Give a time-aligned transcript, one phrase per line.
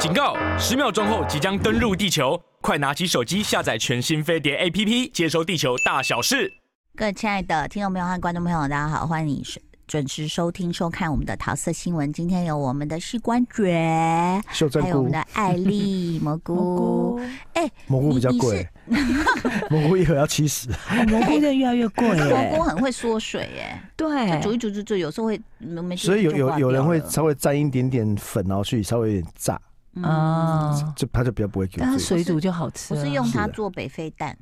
[0.00, 0.34] 警告！
[0.58, 6.50] 十秒钟后即将登陆地球，快拿起手机下载全新飞碟 APP，接收地球大小事。
[6.96, 9.44] 各位亲爱的听众朋友和观众朋友，大家好，欢迎你
[9.86, 12.10] 准时收听收看我们的桃色新闻。
[12.10, 17.20] 今天有我们的士官爵，还有我们的艾丽蘑菇。
[17.52, 18.66] 哎、欸，蘑菇比较贵，
[19.68, 20.70] 蘑菇一盒要七十，
[21.08, 22.08] 蘑菇越越来越贵。
[22.08, 25.94] 蘑菇很会缩水耶，对，煮一煮煮煮，有时候会没。
[25.94, 29.60] 所以有有有人会稍微沾一点点粉，然后去稍微有点炸。
[30.02, 31.78] 啊、嗯，就它就比较不会 Q。
[31.80, 32.94] 但它水煮就好吃。
[32.94, 34.36] 我是用它做北非蛋，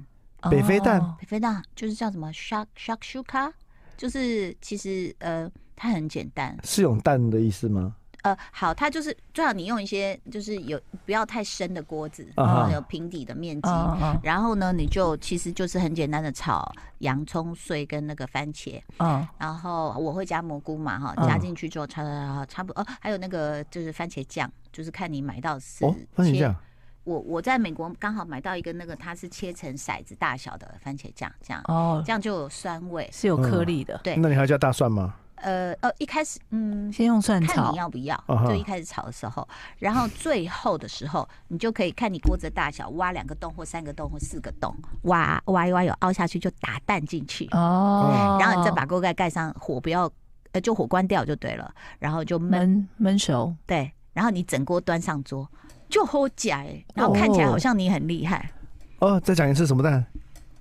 [0.51, 3.51] 北非蛋，北非蛋就是叫什么 shark shark shuka，
[3.97, 6.57] 就是其实呃它很简单。
[6.65, 7.95] 是用蛋的意思吗？
[8.23, 14.19] 呃，好，它就是最好你用一些就是有不要太深的锅子，然后有平底的面积，uh -huh.
[14.25, 26.55] 然后呢，你就其实就是很简单的炒洋葱碎跟那个番茄，嗯、uh -huh.，然后我会加蘑菇嘛，哈，加进去之后炒炒炒差不多，哦，还有那个就是番茄酱，就是看你买到是、哦、番茄酱，
[27.03, 35.17] 我我在美国刚好买到一个那个它是切成骰子大小的番茄酱，这样哦，这样就有酸味，是有颗粒的、嗯，对，那你还要加大蒜吗？
[35.35, 38.17] 呃呃，一开始嗯，先用蒜炒，看你要不要。
[38.47, 39.49] 就一开始炒的时候，
[39.81, 48.37] 然后最后的时候，你就可以看你锅子的大小，挖两个洞或三个洞或四个洞，挖挖一挖有凹下去就打蛋进去哦。
[48.41, 50.09] 然后你再把锅盖盖上，火不要
[50.53, 51.73] 呃，就火关掉就对了。
[51.99, 53.93] 然后就焖焖熟，对。
[54.19, 55.49] 然后你整锅端上桌
[55.89, 56.49] 就好吃，
[56.93, 58.51] 然后看起来好像你很厉害
[58.99, 59.13] 哦。
[59.13, 60.05] 哦，再讲一次什么蛋？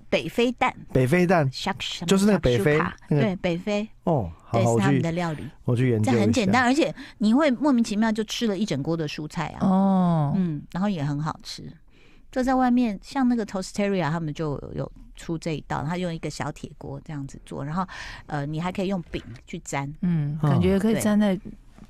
[0.08, 1.50] 北非蛋，北非蛋，
[2.06, 6.12] 就是那个北非，对，北非哦，对，是他们的料理，我去研究。
[6.12, 11.64] 这很简单，而且你会莫名其妙就吃了一整锅的蔬菜啊，哦，嗯，然后也很好吃。
[12.30, 17.84] 就在外面，像那个 Toasteria 他们就有出这一道，他用一个小铁锅这样子做，然后
[18.26, 21.36] 呃，你还可以用饼去沾，嗯，感觉可以沾在。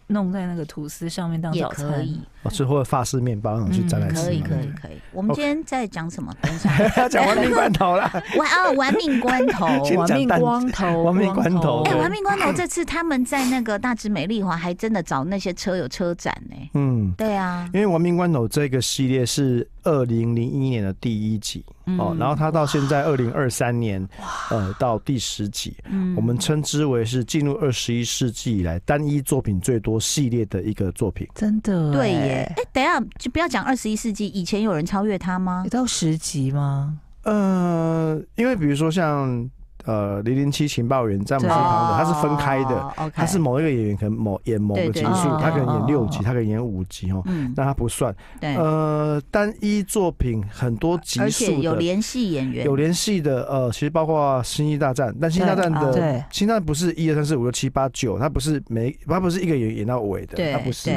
[0.09, 4.27] 弄在那个吐司上面当早餐，可以哦，是或者法式面包，去沾来吃。
[4.27, 4.93] 可以，可以，可以。
[5.13, 6.35] 我们今天在讲什么？
[6.41, 8.11] 等一下， 讲玩命关头啦。
[8.37, 11.83] 玩哦，玩命关头， 玩命关头，玩命关头。
[11.84, 16.56] 哎，玩命关头这次他们在那个大直美丽华还真的找那些车有车展呢。
[16.75, 21.65] 嗯，对啊，因为玩命关头这个系列是二零零一年的第一集
[21.99, 24.06] 哦，然后它到现在二零二三年，
[24.51, 25.77] 呃，到第十集，
[26.17, 29.99] 我们称之为是进入二十一世纪以来单一作品最多。
[29.99, 32.38] 系列的一个作品，真的对耶！
[32.43, 35.62] 哎，等一下就不要讲二十一世纪，以前有人超越他吗？
[35.65, 36.99] 有到十集吗？
[37.22, 39.50] 呃，因为比如说像。
[39.88, 47.25] 呃，零零七情报员詹姆斯庞德，他是分开的，哦、他是某一个演员可能某演某个集数，他可能演六集，他可能演五集哦，
[47.56, 48.15] 那他不算。
[48.38, 53.48] 对，呃，单一作品很多集数，有联系演员，有联系的。
[53.48, 60.91] 呃，其实包括《星际大战》，但《星际大战》的《星际大战》不是一二三四五六七八九，他不是每，他不是一个演员演到尾的，他不是。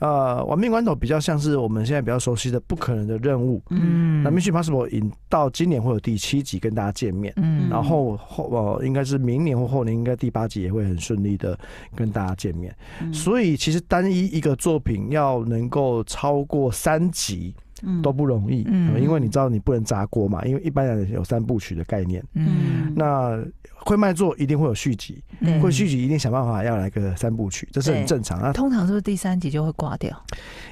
[0.00, 3.58] 呃，《玩命关头》比较像是我们现在比较熟悉的《不可能的任务》。
[3.70, 7.32] 嗯，那《Mission Impossible》引到今年会有第七集跟大家见面。
[7.38, 8.18] 嗯，然后。
[8.34, 11.58] 后哦，应该是明年或后年，应该第八集也会很顺利的
[11.94, 12.74] 跟大家见面。
[13.00, 13.12] 嗯。
[13.14, 17.54] 所以其实单一一个作品要能够超过三集
[18.02, 22.24] 都不容易，嗯，因为你知道你不能砸锅嘛，因为一般人有三部曲的概念。
[22.34, 23.38] 嗯，那
[23.74, 28.40] 会卖座一定会有续集，嗯，会续集一定想办法要来个三部曲，这是很正常。
[28.40, 30.24] 那通常是不是第三集就会挂掉？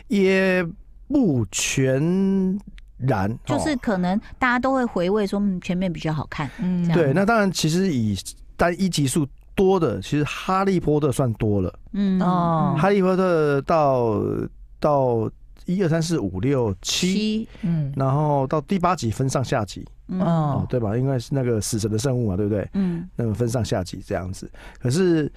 [0.09, 0.67] 也
[1.09, 2.59] 不全。
[3.07, 7.13] 然就是可能大家都会回味说前面比较好看，嗯，对。
[7.13, 8.17] 那当然，其实以
[8.57, 14.23] 单一集数多的，其实《哈利波特》算多了，嗯哦，《哈利波特》到
[14.79, 15.31] 到
[15.67, 19.87] 一二三四五六七，嗯，然后到第八集分上下集，
[20.19, 20.97] 哦，对吧？
[20.97, 22.69] 应该是那个死神的圣物嘛，对不对？
[22.75, 24.51] 嗯，那么分上下集这样子。
[24.81, 25.31] 可是。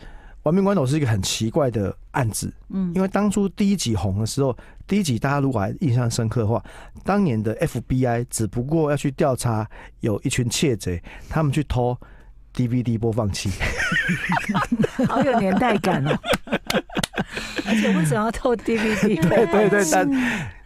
[0.45, 4.55] 玩命关头是一个很奇怪的案子，嗯，因为当初第一集红的时候，
[4.87, 6.63] 第一集大家如果还印象深刻的话，
[7.03, 9.67] 当年的 FBI 只不过要去调查
[10.01, 11.97] 有一群窃贼，他们去偷
[12.55, 13.49] DVD 播放器，
[15.09, 16.15] 好有年代感哦，
[17.65, 19.27] 而且为什么要偷 DVD？
[19.27, 20.07] 对对对，但。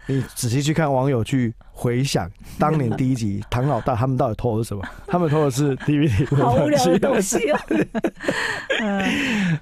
[0.10, 2.28] 你仔细去看网友去回想
[2.58, 4.84] 当年第一集唐老大他们到底偷的是什么？
[5.06, 6.36] 他们偷的是 DVD。
[6.36, 7.60] 好无聊的东西哦。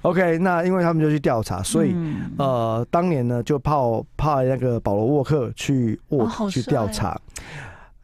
[0.00, 1.94] OK，那因为他们就去调查，所以
[2.38, 3.72] 呃，当年呢就派
[4.16, 7.20] 派那个保罗沃克去沃去调查。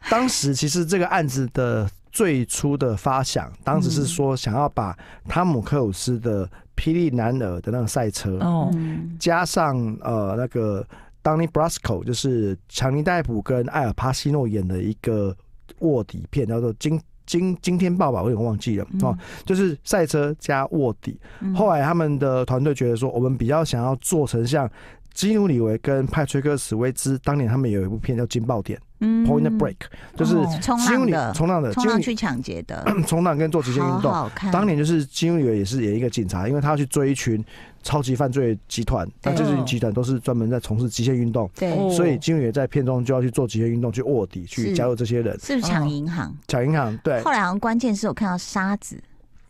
[0.07, 4.95] 当时其实这个案子的最初的发想，当时是说想要把
[5.27, 6.45] 汤姆克鲁斯的
[6.75, 8.39] 《霹雳男儿》的那个赛车，
[9.17, 10.85] 加上呃那个。
[11.25, 15.35] Donnie Brasco 就是强尼戴普跟艾尔帕西诺演的一个
[15.79, 19.17] 卧底片，叫做《惊惊惊天爆》吧，我有点忘记了哦。
[19.43, 21.19] 就是赛车加卧底。
[21.55, 24.69] 后来他们的团队觉得说，我们比较想要做成像
[25.15, 28.79] 基努里维跟派崔克史威兹当年他们有一部片叫《惊爆点》
[29.25, 29.77] ，Point Break，
[30.15, 34.29] 就是冲浪的，冲浪的，冲浪去抢劫的， 冲浪跟做极限运动。
[34.51, 37.43] 当年就是基努里维也是演一个警察，因为他要去追一群
[37.85, 46.35] 超级犯罪集团，那这群集团都是专门在从事极限运动，对，所以金宇也在片中就要去做极限运动，去卧底，去加入这些人，是不是抢银行？
[46.47, 47.21] 抢银行，对。
[47.21, 48.99] 后来好像关键是我看到沙子。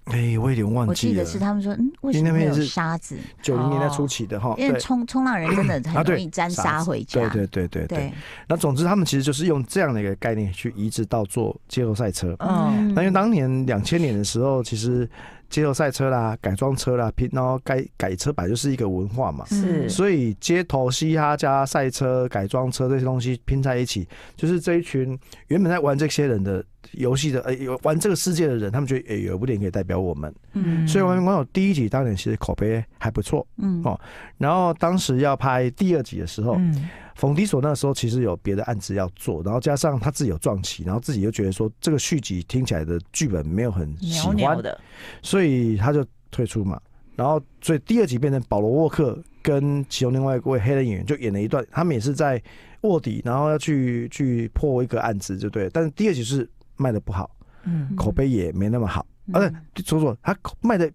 [0.03, 0.89] 哎、欸，我有点忘记了。
[0.89, 3.17] 我记得是他们说，嗯，为什么没有沙子？
[3.41, 7.21] 九零年代初期的哈，因为冲冲浪人真的很容易沾沙回家。
[7.29, 8.13] 对对对对对。
[8.49, 12.35] 那总之，他们其实就是用这样的一个概念去移植到做街头赛车。
[12.39, 12.93] 嗯。
[12.93, 15.09] 那因为当年两千年的时候，其实。
[15.55, 24.05] 街头赛车啦，改装车啦，拼，然后改改车本来就是一个文化嘛，是，所以街头嘻哈加赛车、改装车这些东西拼在一起，
[24.35, 25.17] 就是这一群
[25.47, 26.61] 原本在玩这些人的
[26.91, 33.81] 游戏的，呃，有玩这个世界的人，他们觉得，哎，有部电影可以代表我们，嗯，所以《玩命关头》第一集当年其实口碑还不错，嗯。
[33.85, 33.97] 哦，
[34.37, 36.89] 然后当时要拍第二集的时候，嗯。
[37.15, 44.77] 冯迪索那时候其实有别的案子要做，然后加上他自己有撞期，然后自己又觉得说这个续集听起来的剧本没有很喜欢，鸟鸟的，
[45.21, 46.79] 所以他就退出嘛。
[47.15, 52.41] 然后所以第二集变成保罗沃克跟其中另外一位黑人演员就演了一段，他们也是在
[52.81, 55.69] 卧底，然后要去去破一个案子，就对。
[55.69, 57.31] 但是第二集是卖的不好，
[57.63, 60.91] 嗯，口碑也没那么好，而且说说他卖的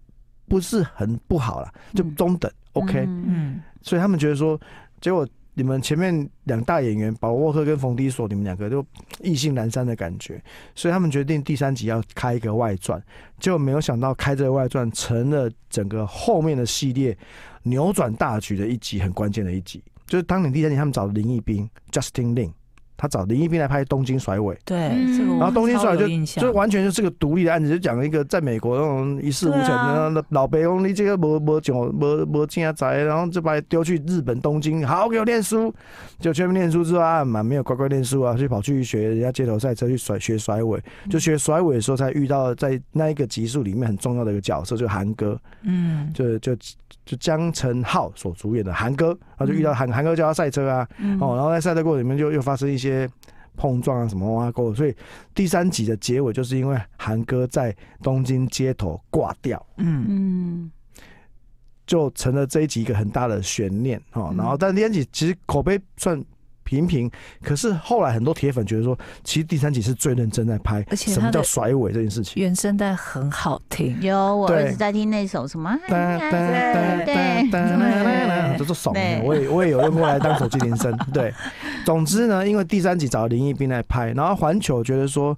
[0.47, 4.59] 不是很不好了，就中等、嗯、，OK，嗯，所以他们觉得说
[5.01, 5.27] 结果。
[5.53, 8.85] 你们前面两大演员保罗沃克跟冯迪索，你们两个都
[9.21, 10.41] 意兴阑珊的感觉，
[10.75, 13.01] 所以他们决定第三集要开一个外传，
[13.39, 17.17] 就没有想到开这个外传成了整个后面的系列
[17.63, 22.51] 扭转大局的一集，很关键的一集，就是当年第三集他们找的林一斌 Justin Lin。
[23.01, 25.97] 他找林一斌来拍《东京甩尾》，对，然后《东京甩尾》
[26.35, 35.73] 就就完全就是个独立的案子，就讲了一个在美国那种一事无成的老白翁，你这个没没酒没没钱财，然后就把你丢去日本东京，好好给我念书，
[36.19, 46.55] 就全部念书之后啊，蛮没有乖乖念书啊，就跑去学人家街头赛车去甩学甩尾，就学甩尾的时候才遇到在那一个集数里面很重要的一个角色，就是韩哥，嗯，就就。
[47.11, 50.87] 就江晨浩所主演的韩哥，然后就遇到韩韩哥叫他赛车啊，
[51.19, 53.05] 哦，然后在赛车过程里面就又发生一些
[53.57, 54.95] 碰撞啊什么啊，过，所以
[55.35, 60.05] 第三集的结尾就是因为韩哥在东京街头挂掉，嗯。
[60.07, 60.71] 嗯，
[61.85, 66.23] 就成了这一集一个很大的悬念哦，然后但第三集其实口碑算。
[66.71, 67.11] 平平，
[67.43, 75.77] 可是后来很多铁粉觉得说，其实第三集是最认真在拍，而且什么叫甩尾这件事情，原声带很好听，有我儿子在听那首什么，
[79.25, 81.33] 我也我也有用过来当手机铃声，对，
[81.85, 85.37] 总之呢，因为第三集找林一斌来拍，然后环球觉得说。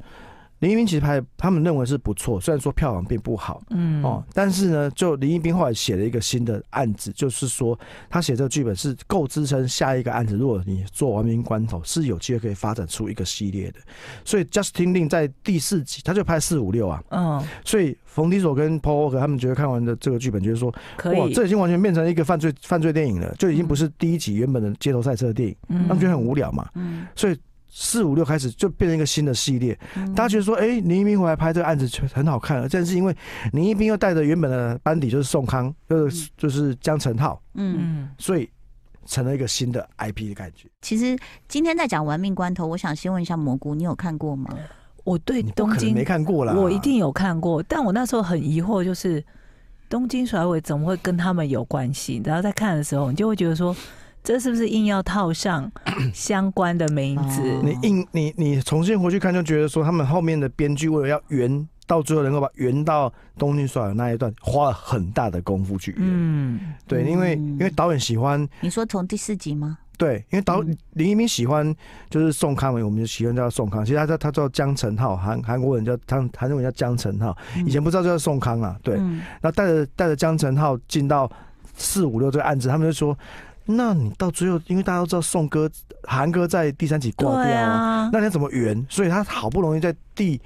[0.63, 7.77] 林一斌其实拍，他们认为是不错，虽然说票房并不好，嗯哦，但是呢，就林一斌后来写了一个新的案子，就是说
[8.09, 10.37] 他写这个剧本是够支撑下一个案子。
[10.37, 13.79] 如果你做亡命关头，是有机会可以发展出一个系列的。
[14.23, 20.73] 所以 Justin Lin 在第四集他就拍四五六啊，嗯，所以冯迪索跟 Paul Walker 他们觉得看完的这个剧本，觉得说
[21.03, 25.55] 哇，这已经完全变成一个犯罪犯罪电影了，就已经不是第一集原本的街头赛车的电影，
[25.89, 27.37] 他们觉得很无聊嘛，嗯，所以。
[27.75, 29.75] 四五六开始就变成一个新的系列，
[30.15, 33.15] 大家觉得说，哎、欸，林一斌回来拍这个案子很好看，但是因为
[33.53, 38.47] 林一斌又带着原本的班底，就是宋康，就是就是江成浩，嗯，所以
[39.07, 40.69] 成了一个新的 IP 的感觉。
[40.83, 41.17] 其实
[41.47, 44.55] 今天在讲《玩命关头》，我想先问一下蘑菇，你有看过吗？
[45.03, 49.23] 我对东京没看过啦，我一定有看过，但我那时候很疑惑，就是
[49.89, 52.21] 东京甩尾怎么会跟他们有关系？
[52.23, 53.75] 然后在看的时候，你就会觉得说。
[54.23, 55.69] 这是不是硬要套上
[56.13, 57.41] 相关的名字？
[57.61, 65.99] 你硬你你重新回去看，就觉得说他们后面的编剧为了要圆到最后能够把圆到东京甩的那一段，花了很大的功夫去圆。
[66.03, 68.47] 嗯，对，因为因为导演喜欢。
[68.61, 69.77] 你说从第四集吗？
[69.97, 70.61] 对，因为导
[70.93, 71.75] 林一鸣喜欢
[72.09, 73.83] 就是宋康，我们就喜欢叫宋康。
[73.83, 77.37] 其实他叫他叫江成浩，韩韩国人叫他韩国人叫江成浩。
[77.65, 78.77] 以前不知道叫宋康啊。
[78.81, 81.29] 对，然后带着带着江成浩进到
[81.75, 83.17] 四五六这个案子，他们就说。
[83.65, 85.69] 那你到最后，因为大家都知道宋哥、
[86.03, 88.85] 韩哥在第三集挂掉啊，那你要怎么圆？
[88.89, 90.41] 所以他好不容易在第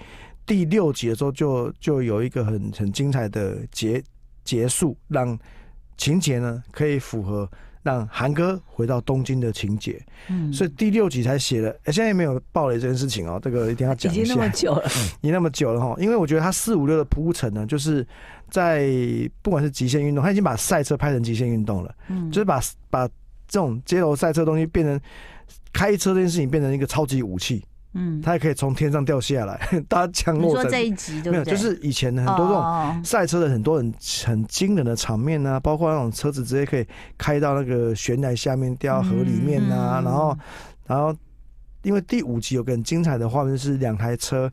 [0.45, 4.03] 第六集的时候就就有一个很很精彩的结
[4.43, 5.37] 结束，让
[5.97, 7.49] 情节呢可以符合
[7.81, 9.99] 让韩哥回到东京的情节。
[10.29, 11.69] 嗯，所以第六集才写了。
[11.85, 14.21] 哎，现在也没有爆雷这件事情哦，这个一定要讲一下。
[14.21, 14.83] 已经那么久了，
[15.21, 18.05] 已经那么久了哈，因为我觉得他四五六的铺陈呢，就是。
[18.49, 18.89] 在
[19.41, 23.07] 不管是极限运动，他已经把赛车拍成极限运动了，嗯，就是把把
[23.47, 24.99] 这种街头赛车东西变成
[25.73, 27.63] 开车这件事情变成一个超级武器，
[27.93, 30.55] 嗯，它也可以从天上掉下来， 大家降落。
[30.55, 31.31] 你说这一集对不对？
[31.31, 33.93] 没有，就是以前很多这种赛车的很多很
[34.25, 36.85] 很惊人的场面啊，包括那种车子直接可以
[37.17, 40.37] 开到那个悬崖下面掉到河里面啊，然后
[40.85, 41.15] 然后
[41.83, 44.51] 因为第五集有个很精彩的画面是两台车。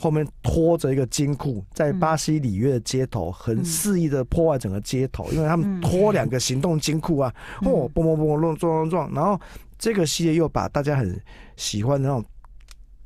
[0.00, 9.38] 后面拖着一个金库，在巴西里约的街头，很肆意的破坏整个街头，因为他们拖两个行动金库啊，哦，嘣嘣嘣，撞撞撞，然后
[9.78, 11.20] 这个系列又把大家很
[11.56, 12.24] 喜欢的那种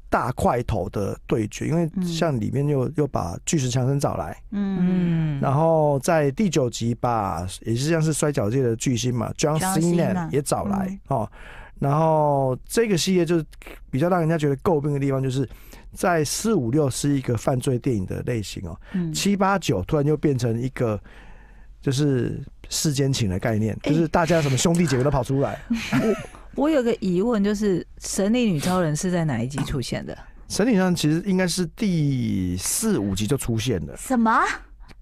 [0.09, 11.29] 大块头的对决，因为像里面又又把巨石强森找来，嗯，然后在第九集把也是像是摔角界的巨星嘛，John Cena 也找来哦，
[11.79, 13.45] 然后这个系列就是
[13.91, 15.49] 比较让人家觉得诟病的地方就是。
[15.97, 18.77] 在四五六是一个犯罪电影的类型哦，
[19.15, 21.01] 七八九突然就变成一个
[21.81, 25.57] 就是世间情的概念，就是大家什么兄弟姐妹都跑出来。
[26.57, 30.19] 我我有个疑问，就是神力女超人是在哪一集出现的？
[30.49, 33.97] 神力女超人其实应该是第四五集就出现了。
[33.97, 34.43] 什么？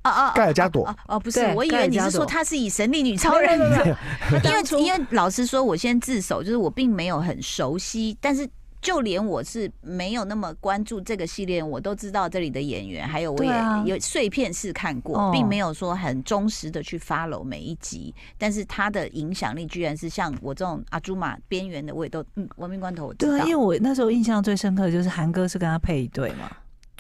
[0.05, 3.97] 哦哦，盖尔加朵哦，不是，我以为你是说她是以神力女超人的，
[4.45, 8.49] 因为因为老实说，我先自首，就是我并没有很熟悉，但是。
[8.83, 13.53] 就连我是没有那么关注这个系列，我都知道这里的演员，还有我也
[13.85, 18.13] 有碎片式看过，并没有说很忠实的去 follow 每一集。
[18.37, 23.39] 但是他的影响力居然是像我这种阿朱玛边缘的，我也都嗯，亡命关头我知道。
[23.39, 26.51] 对，因为我那时候印象最深刻的就是韩哥是跟他配一对嘛。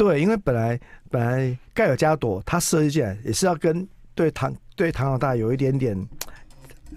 [0.02, 0.80] 对，因为本来
[1.12, 5.96] 本来盖尔加朵他设计进来也是要跟对唐对唐老大有一点点。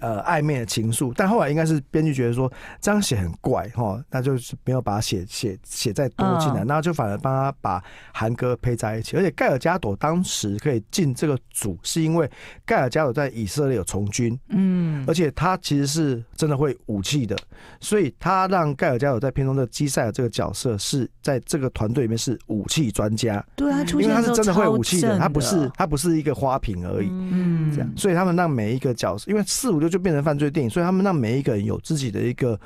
[0.00, 9.16] 呃，暧昧的情愫，但后来应该是编剧觉得说这样写很怪哈，那就是没有把它写写写再多进来，那就反而帮他把韩哥配在一起。
[9.16, 12.30] 而且盖尔加朵当时可以进这个组，是因为
[12.66, 17.34] 盖尔加朵在以色列有从军，嗯，而且他其实是真的会武器的，
[17.80, 29.85] 所以他让盖尔加朵在片中的基赛尔这个角色是在这个团队里面是武器专家，对啊，因为他是真的会武器的，他不是他不是一个花瓶而已，嗯，这样，所以他们让每一个角色，因为四五六。
[29.88, 32.58] 就变成犯罪电影，所以他们让每一个人有自己的一个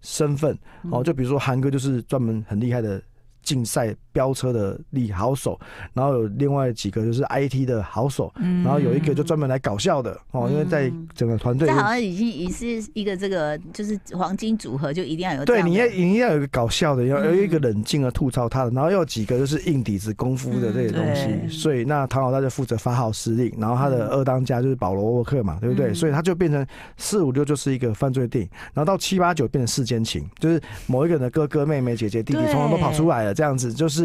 [0.00, 0.58] 身份
[0.90, 3.02] 哦，就比如说韩哥就是专门很厉害的。
[3.42, 5.58] 竞赛飙车的力好手，
[5.92, 8.32] 然后有另外几个就是 IT 的好手，
[8.64, 25.92] 然后有一个就专门来搞笑的哦，因为在整个团队，这好像已经已是一个这个就是黄金组合，就一定要有对，你要一定要有一个搞笑的，要有一个冷静的吐槽他的，然后又有几个就是硬底子功夫的这些东西，所以那唐老大就负责发号施令，然后他的二当家就是保罗沃克嘛，对不对？
[25.92, 26.64] 所以他就变成
[26.96, 33.34] 四五六就是一个犯罪电影，然后到七八九变成世间情，就是某一个人的哥哥妹妹姐姐弟弟通通都跑出来了。
[33.34, 33.99] 这样子就是，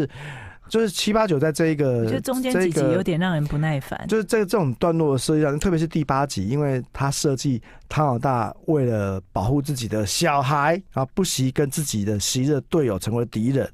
[0.68, 4.04] 就是七八九在这一个，就中间几集有点让人不耐烦。
[4.08, 13.70] 就是这个这种段落的设计上，特别是第八集，因为他设计汤老大为了保护自己的小孩，然后不惜跟自己的昔日队友成为敌人。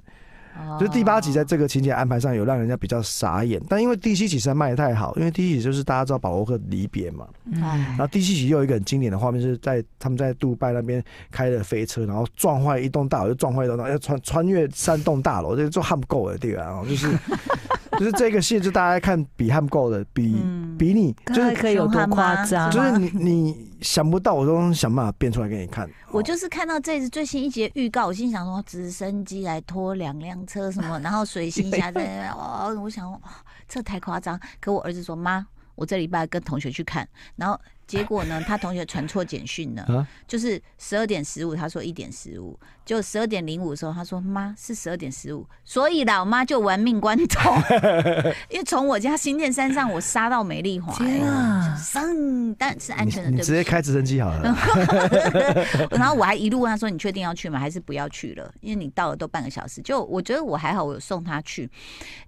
[0.78, 17.08] 就第八集在这个情节安排上有让人家比较傻眼，但因为第七集实在卖得太好，因为第一集就是大家知道保罗克离别嘛，然后第七集又有一个很经典的画面，是在他们在杜拜那边开了飞车，然后撞坏一栋大楼，又撞坏一栋大楼，要穿穿越三栋大楼，这做汉够的地方，就是。
[17.98, 20.34] 就是这个戏，就大家看比他们够的，比
[20.78, 25.88] 比你就是可以有多夸张，就是你你想不到，我都想办法变出来给你看。
[26.10, 33.20] 我就是看到这次最新一集的预告，我心想说直升机来拖两辆车什么，然后水星侠在哦，我想
[33.68, 34.38] 这太夸张。
[34.60, 37.58] 可我儿子说妈，我这礼拜跟同学去看，然后。
[37.84, 38.40] 结果呢？
[38.46, 47.52] 他同学传错简讯了，就是十二点十五，他说一点十五，就十二点零五的时候，他说妈是十二点十五，所以老妈就玩命关头，
[48.50, 54.42] 因为从我家新店山上我杀到美丽华，天啊，生但是安全的，你直接开直升机好了。
[55.90, 57.58] 然后我还一路问他说：“你确定要去吗？
[57.58, 58.52] 还是不要去了？
[58.60, 61.70] 因为你到了都半个小时。”就我觉得我还好，我有送他去。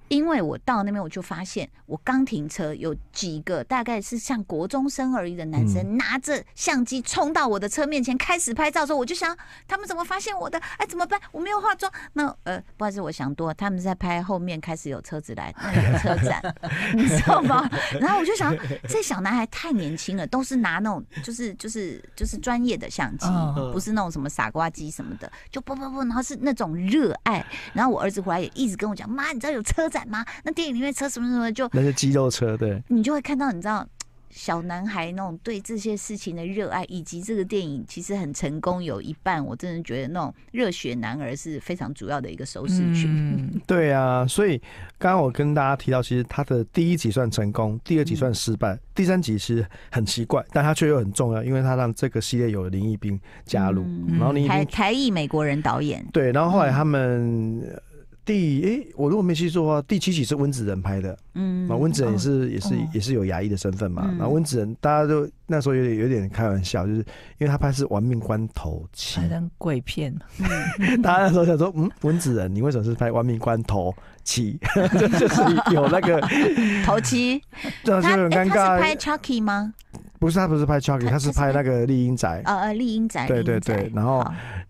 [0.09, 10.59] 因为我到那边，我就发现我刚停车，有几个大概是像国中生而已的男生拿着相机冲到我的车面前开始拍照的时候，我就想他们怎么发现我的？
[10.79, 11.21] 哎，怎么办？
[11.33, 11.91] 我没有化妆。
[12.13, 16.41] 那呃，不好意思，我想多，他们在拍后面开始有车子来，那个车展，
[16.95, 17.69] 你知道吗？
[18.01, 18.55] 然后我就想，
[18.89, 23.27] 这小男孩太年轻了，都是拿那种就是就是就是专业的相机，
[23.73, 27.45] 不是那种什么傻瓜机什么的，就不不不，然后是那种热爱。
[27.73, 30.25] 然后我儿子回来也一直跟我讲，妈，你知道有车展吗？
[30.43, 33.87] 那电影里面车什么什么就那些肌肉车，对，你就会看到，你知道
[34.35, 43.05] 小男孩那种对这些事情的热爱，以及这个电影其实很成功，有一半我真的觉得那种热血男儿是非常主要的一个收视群。
[43.07, 44.59] 嗯， 对啊，所以
[44.99, 57.81] 刚刚我跟大家提到，其实他的第一集算成功，第二集算失败，嗯、第三集其实很奇怪，但他却又很重要，因为他让这个系列有了林义彬加入，嗯、然后林台台裔美国人导演，对，然后后来他们。
[58.25, 70.11] 嗯第诶、欸，我如果没记错的话，第七集是温子仁拍的，嗯，啊，温子仁也是、哦、也是也是有牙医的身份嘛，然后温子仁大家都那时候有点有点开玩笑，就是因为他拍是《玩命关头七》，好像鬼片，
[71.02, 74.59] 大家那时候想说，嗯，温子仁你为什么是拍《玩命关头七》？
[75.19, 75.43] 就是
[75.75, 76.19] 有那个
[76.87, 77.43] 头七，
[77.83, 78.54] 这样就很尴尬。
[78.54, 79.75] 他是拍 Chucky 吗？
[80.19, 82.40] 不是，他不是拍 Chucky，他是拍那个丽英宅。
[82.47, 83.26] 呃呃，丽英宅。
[83.26, 84.25] 对对对，然后。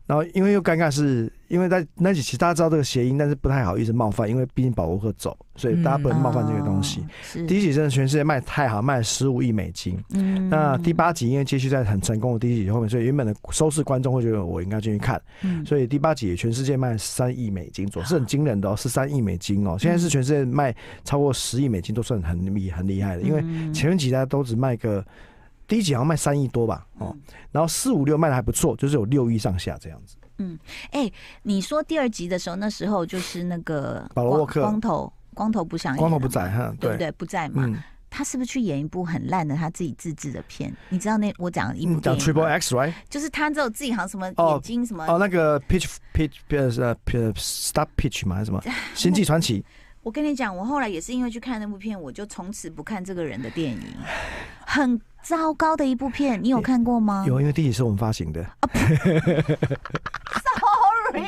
[0.07, 7.01] 然后，因为又尴尬，是因为在那几期大家知道这个谐音，但是不太好意思冒犯，因为毕竟保罗沃克走，所以大家不能冒犯这个东西。
[7.35, 9.99] 嗯哦、第一集真的全世界卖太好，卖了十五亿美金。
[10.11, 15.21] 嗯，那第八集因为接续在很成功的第一集后面，所以原本的收视观众会觉得我应该进去看。
[15.43, 19.77] 嗯，所以第八集也全世界卖十三亿美金，总是很惊人的哦，十三亿美金哦。
[19.79, 20.75] 现在是全世界卖
[21.05, 25.05] 超过十亿美金都算很厉很厉害的，因为前面几代都只卖个。
[25.67, 27.17] 第一集好像卖三亿多吧，哦，
[27.51, 30.15] 然后四五六卖的还不错，就是有六亿上下这样子。
[30.39, 30.59] 嗯，
[30.91, 31.13] 哎、欸，
[31.43, 37.13] 你说第二集的时候，那时候就是那个保罗沃克光头，光头不想光头不在哈，对不对？
[37.13, 37.77] 不在嘛，嗯、
[38.11, 40.75] 他是不是去演一部很烂的他自己自制的片？
[40.89, 42.93] 你知道那我讲一部叫 Triple X right？
[43.09, 46.95] 就是他只有自己好像什么眼睛什么哦，哦，那个 Pitch Pitch 呃
[47.37, 48.61] Stop Pitch 嘛还是什么
[48.95, 49.65] 星际传奇？
[50.03, 53.83] 我跟你讲，我后来也是因为去看那部片，我就从此不看这个人的电影，
[54.67, 55.01] 很。
[55.25, 57.25] 糟糕的一部片，你有看过吗？
[57.27, 58.45] 有，因为第一集是我们发行的。
[61.13, 61.25] Sorry，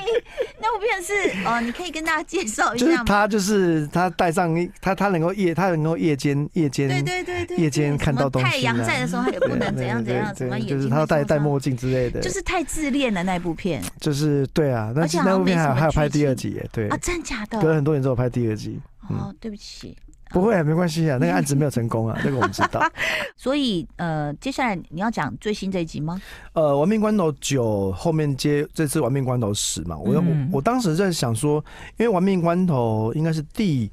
[0.60, 1.12] 那部片是
[1.46, 2.92] 呃，你可以跟大家介绍一下吗？
[2.92, 8.48] 就是他，就是他戴上他，他能够夜，他能够夜间夜间对对对对，夜间看到东西。
[8.48, 12.20] 太阳在的时候，他也不能怎样怎样，什么就是他戴戴墨镜之类的。
[12.20, 13.82] 就是太自恋了那部片。
[13.98, 17.60] 就是对啊，而且那部片还有还有拍第二集耶，对啊，真假的？
[17.60, 18.78] 隔了很多年之后拍第二集。
[19.08, 19.96] 哦，对不起。
[20.30, 22.80] 不会啊，没关系啊，那个案子没有成功啊， 那个我们知道。
[23.36, 26.20] 所以呃，接下来你要讲最新这一集吗？
[26.52, 31.64] 呃，玩命关头九后面接这次玩命关头十嘛，我、嗯、我我当时在想说，
[31.96, 33.88] 因为玩命关头应该是第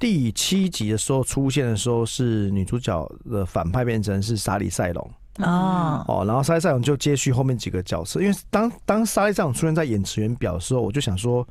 [0.00, 11.46] 第七集的时候出现的时候，是女主角的反派变成是莎莉赛隆哦哦，然后莎莉赛隆就接续后面几个角色，因为当当莎莉赛隆出现在演职员表的时候，我就想说，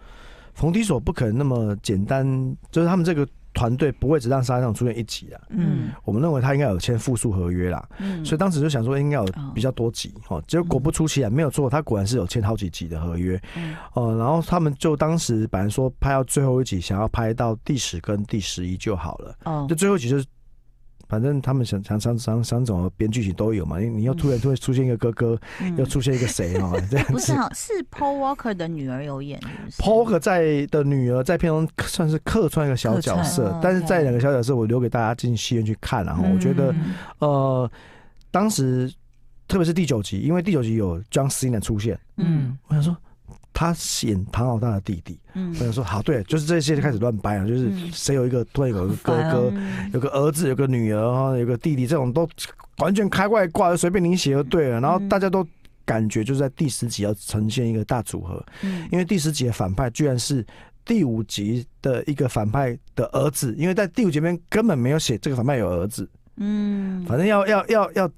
[0.56, 2.26] 冯迪索不可能那么简单，
[2.70, 3.26] 就是他们这个。
[3.56, 20.26] 团队不会只让莎莉赛隆出现一集啊，嗯，我们认为他应该有签复数合约啦，嗯，所以当时就想说应该有比较多集，哦，结果果不出奇啊，没有错，他果然是有签好几集的合约，嗯，哦，然后他们就当时本来说拍到最后一集，想要拍到第十跟第十一就好了，哦，就最后一集就是。
[21.08, 27.14] 反正他们想想想想想怎么编剧情都有嘛，你你又突然突然出现一个哥哥，嗯、又出现一个谁哦， 这样子。
[27.14, 29.40] 不是啊，是 Paul Walker 的女儿有演。
[29.78, 37.72] Paul Walker 在的女儿在片中算是客串一个小角色，哦、但是在两个小角色我留给大家进戏院去看，然后我觉得、嗯、呃，
[38.32, 38.92] 当时
[39.48, 42.96] 特别是第九集，因为第九集有 John Cena 出现，嗯，我想说。
[43.56, 49.54] 他演唐老大的弟弟，嗯，我想说好，对，就是这些就开始乱掰了，就是谁有一个突然有个哥哥，
[49.94, 52.28] 有个儿子，有个女儿哈，有个弟弟，这种都
[52.80, 54.82] 完全开外挂，随便你写就对了。
[54.82, 55.48] 然后大家都
[55.86, 60.46] 感觉就是在第十集要呈现一个大组合，嗯，因为第十集的反派居然是
[60.84, 68.12] 第五集的一个反派的儿子，因为在第五集里面根本没有写这个反派有儿子，嗯，反正要要要要。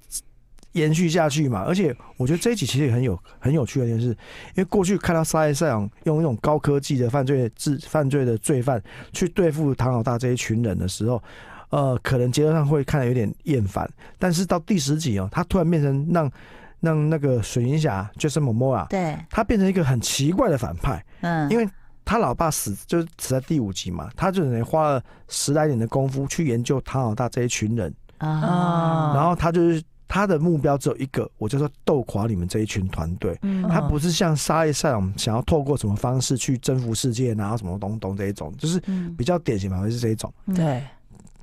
[0.78, 11.22] 延续下去嘛，而且我觉得这一集其实也很有很有趣的一件事，因为过去看到沙耶赛昂用一种高科技的犯罪治犯罪的罪犯去对付唐老大这一群人的时候，
[11.70, 16.32] 呃，可能节奏上会看得有点厌烦，但是到第十集哦，他突然变成让
[16.80, 21.68] 让那个水银侠 Jason Momoa，对，他变成一个很奇怪的反派，嗯，因为
[22.06, 27.94] 他老爸死就是死在第五集嘛，他就等于花了十来年的功夫去研究唐老大这一群人。
[28.20, 29.84] 啊，然后他就是。
[30.08, 33.38] 他的目标只有一个，我就说斗垮你们这一群团队。
[33.42, 38.82] 嗯，他不是像沙耶赛隆想要透过什么方式去征服世界，然后什么东东这一种，就是
[39.18, 40.34] 比较典型嘛，会是这一种。
[40.56, 40.82] 对，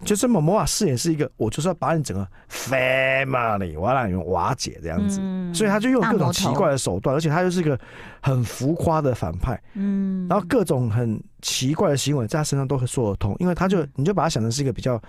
[0.05, 5.19] 就是某某瓦饰演是一个，我就是要把你整个 family，我要让你们瓦解这样子。
[5.21, 7.79] 嗯，所以他就用各种奇怪的手段，而且他又是一个
[8.23, 9.61] 很浮夸的反派。
[9.75, 15.01] 嗯，然后各种很奇怪的行为在他身上都会说得通，因为他就你就把他想成是一个比较。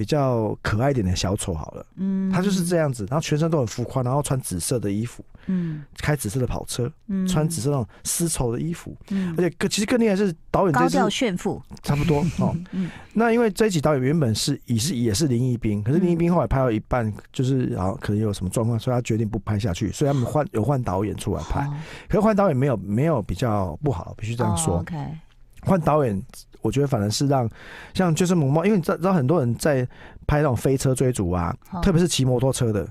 [0.00, 21.68] 比较可爱一点的小丑好了，嗯，他就是这样子，然后全身都很浮夸，然后穿紫色的衣服，嗯，开紫色的跑车，嗯，穿紫色那种丝绸的衣服，嗯，而且更其实更厉害是导演高调炫富，差不多 哦，嗯，那因为这一集导演原本是也是也是林一斌，可是林一斌后来拍到一半，就是然后可能有什么状况，所以他决定不拍下去，所以他们换有换导演出来拍，
[22.08, 24.96] 可是换导演没有没有比较不好，必须这样说，OK，
[25.62, 26.22] 换导演。
[26.62, 27.48] 我觉得反而是让
[27.94, 29.76] 像就是萌猫，因为你知道很多人在
[30.26, 32.84] 拍那种飞车追逐啊，哦、特别是骑摩托车的，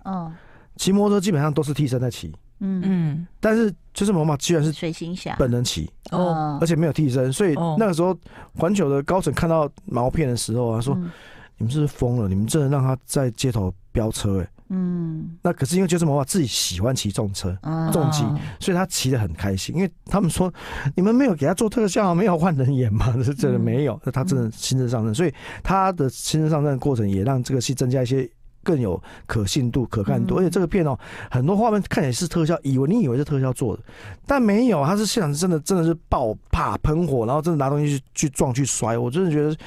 [0.75, 2.81] 骑、哦、摩托车基本上都是替身在骑，嗯。
[2.83, 5.35] 嗯，但是就是某某居然是水行侠。
[5.37, 8.17] 本人骑哦，而且没有替身，所以那个时候
[8.55, 11.11] 环球的高层看到毛片的时候啊，说、嗯、
[11.59, 12.27] 你们是不是疯了？
[12.27, 14.49] 你们真的让他在街头飙车哎、欸？
[14.71, 17.57] 嗯，那可是因为就是毛发自己喜欢骑重车、
[17.91, 18.23] 重机，
[18.59, 19.75] 所以他骑得很开心。
[19.75, 20.53] 因为他们说，
[20.95, 23.11] 你们没有给他做特效，没有换人演嘛？
[23.23, 28.29] 是真的没有，那他真的亲自上阵，所以他的亲自上阵的过程也让这个戏增加一些
[28.63, 30.37] 更有可信度、可看度。
[30.37, 30.95] 而且这个片哦，
[31.31, 33.81] 很多画面看起来是特效，以为你以为是特效做的，
[34.27, 38.95] 但没有，他是现场真的真的是爆啪喷火，然后真的拿东西去去撞去摔。
[38.95, 39.57] 我真的觉得。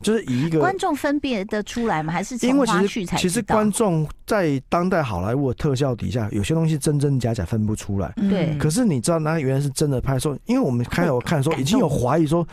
[0.00, 2.12] 就是以一个观众分辨得出来吗？
[2.12, 3.06] 还是因为其实？
[3.16, 8.12] 其实观众在当代好莱坞的特效底下，有些东西真真假假分不出来。
[8.28, 8.56] 对。
[8.58, 12.46] 可是你知道，那原来是真的拍的时候，因为我们开头看的时候已经有怀疑说，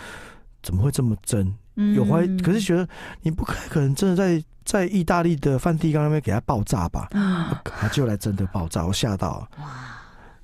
[0.61, 1.53] 怎么会这么真？
[1.95, 2.87] 有怀疑，可是觉得
[3.21, 7.09] 你不可能真的在在意大利的梵蒂冈那边给他爆炸吧？
[7.11, 7.61] 啊！
[7.65, 9.47] 他就来真的爆炸，我吓到了。
[9.59, 9.65] 哇！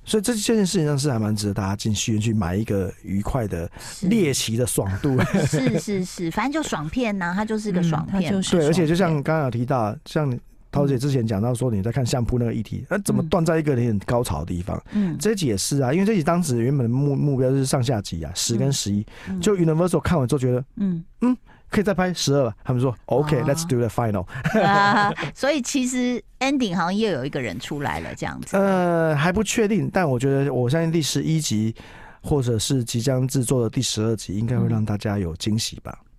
[0.04, 3.70] 所以这这件事情上是还蛮值得大家进戏院去买一个愉快的
[4.02, 5.16] 猎奇的爽度。
[5.46, 8.34] 是是是，反正就爽片呐、啊，它就是个爽片。
[8.34, 10.36] 嗯、对，而且就像刚刚有提到，像
[10.72, 14.82] 涛姐之前讲到说你在看相扑那个议题，那、嗯、怎么断在一个很高潮的地方？
[14.92, 21.36] 嗯，这集也是啊，因为这集当时原本的目目标就是上下集啊，十跟十一、嗯，就 Universal 看完之后觉得，嗯嗯。
[21.70, 24.26] 可以再拍十二了，他们说 OK，Let's、okay, do the final、
[24.62, 25.12] 啊。
[25.34, 28.56] 所以其实 ending 好像又有一个人出来了，这样子。
[28.56, 31.74] 呃，还不确定，但我觉得我相信第十一集
[32.22, 35.96] 或者是即将制作的第十二集，应该会让大家有惊喜吧。
[36.04, 36.09] 嗯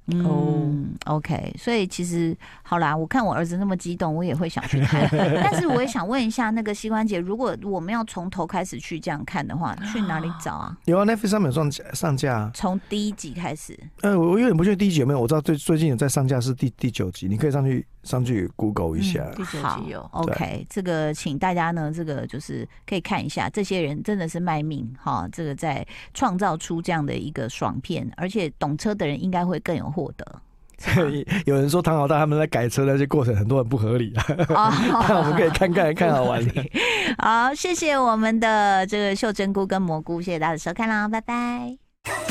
[1.06, 5.08] ，OK，所以其实好啦，我看我儿子那么激动，我也会想去看。
[5.42, 10.76] 但是我也想问一下，那个膝关节，如果我们要从头开始去这样看的话，去哪里找啊？
[10.86, 13.78] 有啊，Netflix 上面上上架，啊从第一集开始。
[14.02, 17.86] 呃，我有点不确定第一集有没有，我知道最最近有在上架是第第九集，你可以上去。
[18.04, 30.42] 上去 Google 一下，嗯、好，OK，这个请大家呢，这个就是可以看一下，这些人真的是卖命哈，这个在创造出这样的一个爽片，而且懂车的人应该会更有获得。
[31.46, 34.74] 有人说唐老大他们在改车那些过程很多很不合理啊，
[35.08, 36.66] 那 我们可以看看看好玩的。
[37.22, 42.31] 好，谢谢我们的这个秀珍菇跟蘑菇，谢谢大家的收看啦，拜拜。